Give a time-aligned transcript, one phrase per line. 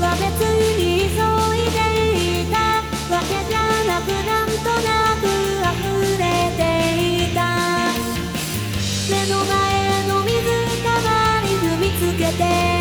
[0.00, 0.24] は別
[0.76, 1.16] に急
[1.56, 1.76] いで
[2.42, 2.56] いた。
[3.12, 3.56] わけじゃ
[3.86, 4.90] なくなんとな
[5.20, 6.24] く溢れ
[6.56, 6.60] て
[7.24, 7.38] いた。
[9.10, 9.52] 目の前
[10.08, 10.36] の水
[10.82, 11.08] たま
[11.42, 12.75] り踏みつけて。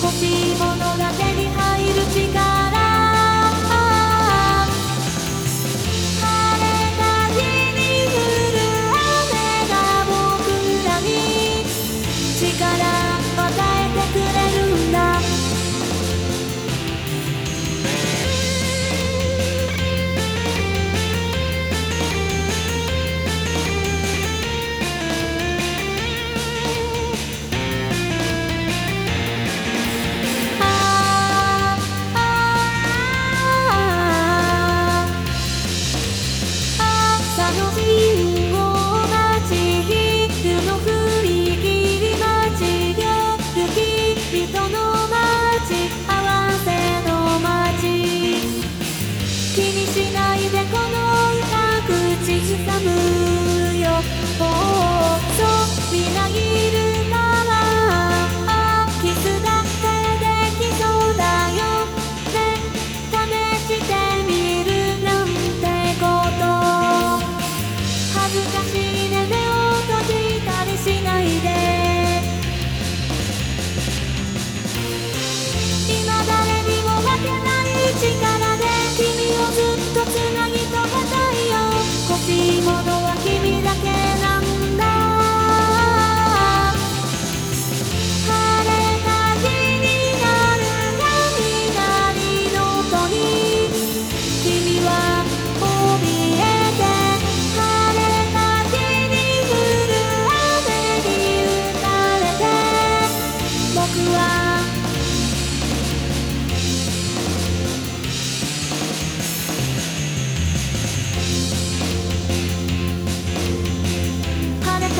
[0.00, 0.65] 少し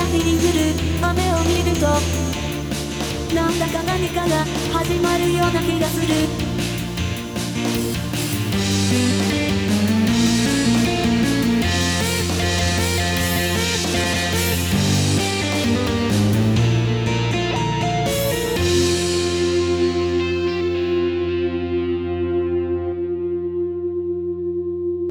[0.07, 1.87] 日に降る雨を見ると
[3.35, 4.45] なんだか何かが
[4.79, 6.76] 始まるような気がする。